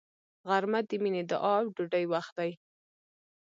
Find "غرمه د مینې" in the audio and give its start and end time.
0.49-1.23